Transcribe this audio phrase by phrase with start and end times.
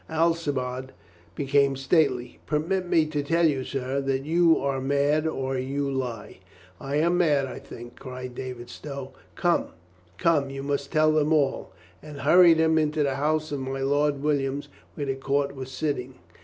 [0.09, 0.93] Alcibiade
[1.35, 2.39] became stately.
[2.47, 6.39] "Permit me to tell you, sir, that you are mad or you lie."
[6.79, 9.13] "I am mad, I think," cried David Stow.
[9.35, 9.67] "Come,
[10.17, 14.23] come, you must tell them all," and hurried him into the house of my Lord
[14.23, 16.15] Williams, where the court was sitting.